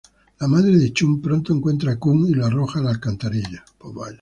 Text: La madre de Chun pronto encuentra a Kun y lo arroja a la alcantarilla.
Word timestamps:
La 0.39 0.47
madre 0.47 0.77
de 0.79 0.91
Chun 0.91 1.21
pronto 1.21 1.53
encuentra 1.53 1.91
a 1.91 1.97
Kun 1.99 2.25
y 2.27 2.31
lo 2.33 2.47
arroja 2.47 2.79
a 2.79 2.81
la 2.81 2.89
alcantarilla. 2.89 3.63